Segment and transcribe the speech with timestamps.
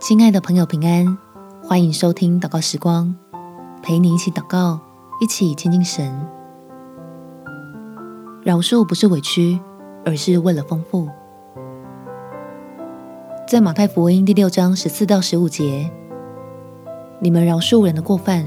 [0.00, 1.16] 亲爱的朋友，平安！
[1.62, 3.14] 欢迎收听祷告时光，
[3.82, 4.78] 陪你一起祷告，
[5.20, 6.12] 一起亲近神。
[8.42, 9.58] 饶恕不是委屈，
[10.04, 11.08] 而是为了丰富。
[13.48, 15.90] 在马太福音第六章十四到十五节，
[17.20, 18.44] 你们饶恕人的过犯，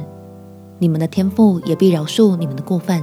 [0.77, 3.01] 你们的天父也必饶恕你们的过犯；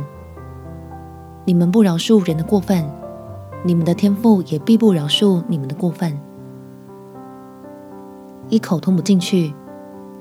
[1.44, 2.88] 你们不饶恕人的过犯，
[3.64, 6.16] 你们的天父也必不饶恕你们的过犯。
[8.50, 9.54] 一口吞不进去，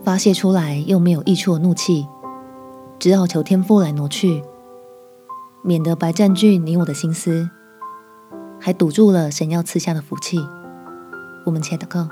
[0.04, 2.08] 发泄出来又没有溢出的怒气，
[2.98, 4.42] 只好求天父来挪去，
[5.62, 7.50] 免得白占据你我的心思，
[8.60, 10.40] 还堵住了神要赐下的福气。
[11.46, 12.08] 我们且祷告：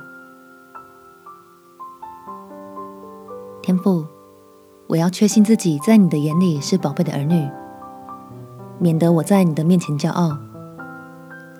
[3.62, 4.06] 天父，
[4.88, 7.50] 我要确信自己在你的眼里是宝贝的儿女，
[8.80, 10.38] 免得我在你的面前骄傲，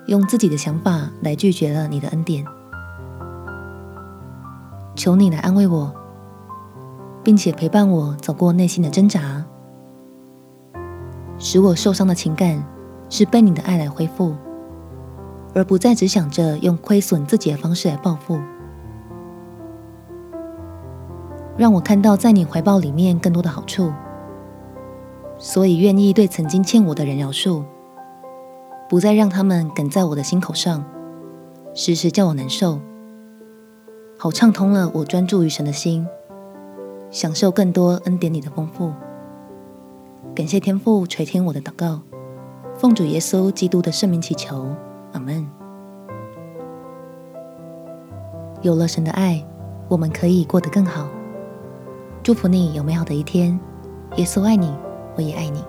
[0.06, 2.44] 用自己的想法来拒绝了你的恩典。
[4.94, 5.92] 求你来安慰我，
[7.24, 9.44] 并且陪伴我走过内心的挣扎，
[11.38, 12.62] 使我受伤的情感
[13.08, 14.34] 是被你的爱来恢复，
[15.54, 18.38] 而不再只想着用亏损自己的方式来报复。
[21.56, 23.92] 让我看到在你怀抱里面更多的好处，
[25.38, 27.62] 所以愿意对曾经欠我的人饶恕，
[28.88, 30.84] 不再让他们梗在我的心口上，
[31.74, 32.80] 时时叫我难受。
[34.22, 36.06] 好畅通了我专注于神的心，
[37.10, 38.92] 享受更多恩典里的丰富。
[40.32, 42.02] 感谢天父垂听我的祷告，
[42.76, 44.68] 奉主耶稣基督的圣名祈求，
[45.10, 45.44] 阿门。
[48.60, 49.44] 有了神的爱，
[49.88, 51.08] 我们可以过得更好。
[52.22, 53.58] 祝福你有美好的一天。
[54.18, 54.72] 耶稣爱你，
[55.16, 55.64] 我也爱你。